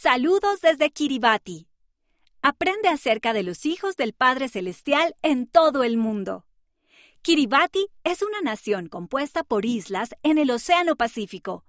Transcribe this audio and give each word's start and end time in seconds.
Saludos 0.00 0.60
desde 0.60 0.90
Kiribati. 0.90 1.66
Aprende 2.40 2.88
acerca 2.88 3.32
de 3.32 3.42
los 3.42 3.66
hijos 3.66 3.96
del 3.96 4.12
Padre 4.12 4.48
Celestial 4.48 5.16
en 5.22 5.48
todo 5.48 5.82
el 5.82 5.96
mundo. 5.96 6.46
Kiribati 7.22 7.88
es 8.04 8.22
una 8.22 8.40
nación 8.40 8.88
compuesta 8.88 9.42
por 9.42 9.64
islas 9.64 10.10
en 10.22 10.38
el 10.38 10.52
Océano 10.52 10.94
Pacífico. 10.94 11.64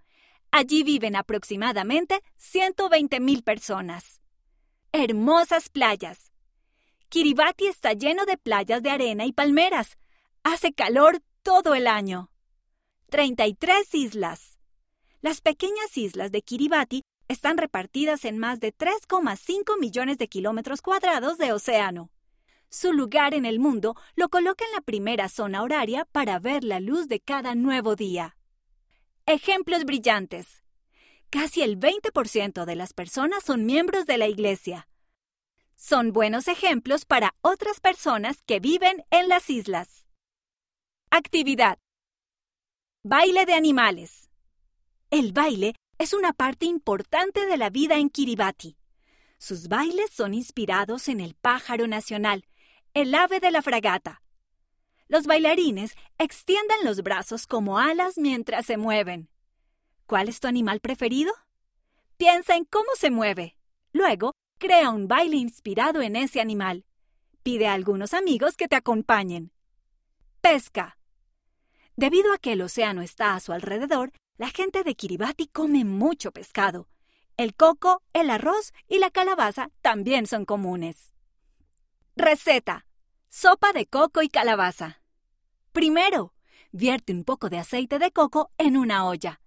Allí 0.52 0.84
viven 0.84 1.16
aproximadamente 1.16 2.22
120.000 2.40 3.44
personas. 3.44 4.22
Hermosas 4.92 5.70
playas. 5.70 6.32
Kiribati 7.10 7.66
está 7.66 7.94
lleno 7.94 8.28
de 8.28 8.38
playas 8.38 8.84
de 8.84 8.92
arena 8.92 9.26
y 9.26 9.34
palmeras. 9.34 9.98
Hace 10.44 10.72
calor 10.72 11.24
todo 11.42 11.74
el 11.74 11.88
año. 11.88 12.30
33 13.10 13.96
islas. 13.96 14.60
Las 15.22 15.42
pequeñas 15.42 15.98
islas 15.98 16.32
de 16.32 16.44
Kiribati 16.44 17.02
están 17.30 17.58
repartidas 17.58 18.26
en 18.26 18.40
más 18.40 18.60
de 18.60 18.76
3,5 18.76 19.80
millones 19.80 20.18
de 20.18 20.28
kilómetros 20.28 20.82
cuadrados 20.82 21.38
de 21.38 21.54
océano. 21.54 22.12
Su 22.70 22.92
lugar 22.92 23.34
en 23.34 23.46
el 23.46 23.60
mundo 23.60 23.96
lo 24.16 24.30
coloca 24.30 24.66
en 24.66 24.72
la 24.74 24.82
primera 24.82 25.30
zona 25.30 25.64
horaria 25.64 26.06
para 26.06 26.40
ver 26.40 26.64
la 26.64 26.80
luz 26.80 27.08
de 27.08 27.20
cada 27.20 27.56
nuevo 27.56 27.96
día. 27.96 28.36
Ejemplos 29.28 29.86
brillantes. 29.86 30.64
Casi 31.30 31.62
el 31.62 31.80
20% 31.80 32.66
de 32.66 32.76
las 32.76 32.94
personas 32.94 33.44
son 33.44 33.66
miembros 33.66 34.08
de 34.08 34.18
la 34.18 34.28
Iglesia. 34.28 34.88
Son 35.76 36.12
buenos 36.12 36.48
ejemplos 36.48 37.06
para 37.06 37.36
otras 37.42 37.80
personas 37.80 38.42
que 38.42 38.60
viven 38.60 39.06
en 39.12 39.30
las 39.30 39.52
islas. 39.52 40.08
Actividad. 41.12 41.78
Baile 43.04 43.46
de 43.46 43.54
animales. 43.54 44.30
El 45.12 45.32
baile 45.32 45.76
es 46.00 46.14
una 46.14 46.32
parte 46.32 46.66
importante 46.66 47.46
de 47.46 47.58
la 47.58 47.70
vida 47.70 47.98
en 47.98 48.10
Kiribati. 48.10 48.78
Sus 49.38 49.68
bailes 49.68 50.10
son 50.12 50.34
inspirados 50.34 51.10
en 51.10 51.20
el 51.20 51.36
pájaro 51.36 51.88
nacional, 51.88 52.46
el 52.94 53.14
ave 53.14 53.42
de 53.42 53.52
la 53.52 53.62
fragata. 53.62 54.22
Los 55.10 55.26
bailarines 55.26 55.98
extienden 56.18 56.78
los 56.86 57.04
brazos 57.04 57.46
como 57.46 57.80
alas 57.80 58.18
mientras 58.18 58.66
se 58.66 58.78
mueven. 58.78 59.30
¿Cuál 60.06 60.30
es 60.30 60.40
tu 60.40 60.48
animal 60.48 60.80
preferido? 60.80 61.34
Piensa 62.16 62.56
en 62.56 62.64
cómo 62.64 62.90
se 62.96 63.12
mueve. 63.12 63.58
Luego, 63.92 64.32
crea 64.58 64.92
un 64.92 65.10
baile 65.10 65.36
inspirado 65.36 66.02
en 66.02 66.16
ese 66.16 66.40
animal. 66.40 66.86
Pide 67.44 67.68
a 67.68 67.74
algunos 67.74 68.14
amigos 68.14 68.56
que 68.56 68.70
te 68.70 68.78
acompañen. 68.78 69.52
Pesca. 70.40 70.98
Debido 71.98 72.32
a 72.34 72.38
que 72.38 72.54
el 72.54 72.62
océano 72.62 73.02
está 73.02 73.36
a 73.36 73.40
su 73.42 73.52
alrededor, 73.52 74.14
la 74.40 74.48
gente 74.48 74.84
de 74.86 74.96
Kiribati 74.96 75.48
come 75.48 75.84
mucho 75.84 76.32
pescado. 76.32 76.88
El 77.36 77.56
coco, 77.56 78.02
el 78.14 78.30
arroz 78.30 78.72
y 78.88 79.00
la 79.00 79.12
calabaza 79.12 79.70
también 79.82 80.28
son 80.28 80.46
comunes. 80.46 81.14
Receta. 82.16 82.86
Sopa 83.28 83.74
de 83.74 83.86
coco 83.86 84.22
y 84.22 84.30
calabaza. 84.30 85.02
Primero, 85.74 86.34
vierte 86.72 87.12
un 87.12 87.26
poco 87.26 87.50
de 87.50 87.60
aceite 87.60 88.00
de 88.00 88.12
coco 88.12 88.50
en 88.58 88.78
una 88.78 89.06
olla. 89.06 89.42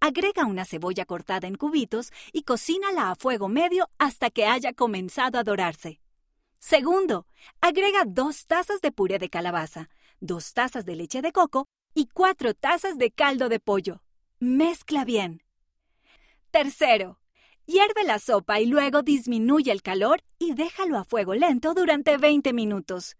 Agrega 0.00 0.44
una 0.44 0.64
cebolla 0.64 1.04
cortada 1.04 1.46
en 1.46 1.54
cubitos 1.54 2.10
y 2.32 2.42
cocínala 2.42 3.12
a 3.12 3.14
fuego 3.14 3.48
medio 3.48 3.90
hasta 3.98 4.28
que 4.30 4.46
haya 4.46 4.72
comenzado 4.72 5.38
a 5.38 5.44
dorarse. 5.44 6.00
Segundo, 6.58 7.28
agrega 7.60 8.02
dos 8.04 8.46
tazas 8.46 8.80
de 8.80 8.90
puré 8.90 9.20
de 9.20 9.30
calabaza, 9.30 9.88
dos 10.18 10.52
tazas 10.52 10.84
de 10.84 10.96
leche 10.96 11.22
de 11.22 11.30
coco 11.30 11.68
y 11.94 12.08
cuatro 12.08 12.54
tazas 12.54 12.98
de 12.98 13.12
caldo 13.12 13.48
de 13.48 13.60
pollo. 13.60 14.02
Mezcla 14.42 15.04
bien. 15.04 15.44
Tercero, 16.50 17.20
hierve 17.64 18.02
la 18.02 18.18
sopa 18.18 18.58
y 18.58 18.66
luego 18.66 19.02
disminuye 19.02 19.70
el 19.70 19.82
calor 19.82 20.24
y 20.40 20.54
déjalo 20.54 20.98
a 20.98 21.04
fuego 21.04 21.36
lento 21.36 21.74
durante 21.74 22.16
20 22.16 22.52
minutos. 22.52 23.14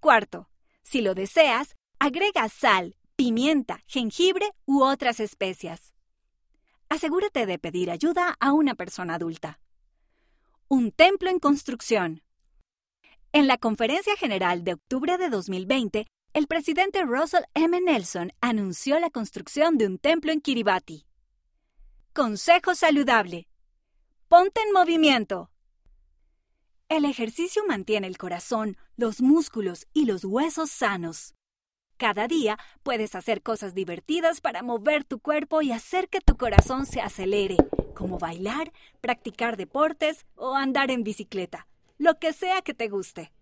Cuarto, 0.00 0.48
si 0.80 1.02
lo 1.02 1.14
deseas, 1.14 1.76
agrega 1.98 2.48
sal, 2.48 2.96
pimienta, 3.14 3.82
jengibre 3.86 4.52
u 4.64 4.84
otras 4.84 5.20
especias. 5.20 5.92
Asegúrate 6.88 7.44
de 7.44 7.58
pedir 7.58 7.90
ayuda 7.90 8.38
a 8.40 8.54
una 8.54 8.74
persona 8.74 9.16
adulta. 9.16 9.60
Un 10.66 10.92
templo 10.92 11.28
en 11.28 11.40
construcción. 11.40 12.22
En 13.32 13.46
la 13.46 13.58
Conferencia 13.58 14.16
General 14.16 14.64
de 14.64 14.72
octubre 14.72 15.18
de 15.18 15.28
2020, 15.28 16.06
el 16.36 16.48
presidente 16.48 17.02
Russell 17.02 17.44
M. 17.54 17.80
Nelson 17.80 18.30
anunció 18.42 19.00
la 19.00 19.08
construcción 19.08 19.78
de 19.78 19.86
un 19.86 19.96
templo 19.96 20.32
en 20.32 20.42
Kiribati. 20.42 21.06
Consejo 22.12 22.74
saludable. 22.74 23.48
Ponte 24.28 24.60
en 24.60 24.74
movimiento. 24.74 25.50
El 26.90 27.06
ejercicio 27.06 27.62
mantiene 27.66 28.06
el 28.06 28.18
corazón, 28.18 28.76
los 28.98 29.22
músculos 29.22 29.86
y 29.94 30.04
los 30.04 30.26
huesos 30.26 30.70
sanos. 30.70 31.34
Cada 31.96 32.28
día 32.28 32.58
puedes 32.82 33.14
hacer 33.14 33.42
cosas 33.42 33.72
divertidas 33.72 34.42
para 34.42 34.62
mover 34.62 35.04
tu 35.04 35.20
cuerpo 35.20 35.62
y 35.62 35.72
hacer 35.72 36.10
que 36.10 36.20
tu 36.20 36.36
corazón 36.36 36.84
se 36.84 37.00
acelere, 37.00 37.56
como 37.94 38.18
bailar, 38.18 38.74
practicar 39.00 39.56
deportes 39.56 40.26
o 40.34 40.54
andar 40.54 40.90
en 40.90 41.02
bicicleta, 41.02 41.66
lo 41.96 42.18
que 42.18 42.34
sea 42.34 42.60
que 42.60 42.74
te 42.74 42.88
guste. 42.88 43.32